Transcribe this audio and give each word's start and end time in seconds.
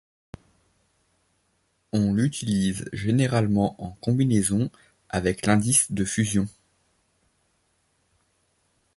On 1.93 2.11
l'utilise 2.15 2.89
généralement 2.91 3.75
en 3.79 3.91
combinaison 4.01 4.71
avec 5.09 5.45
l'indice 5.45 5.91
de 5.91 6.03
fusion. 6.05 6.47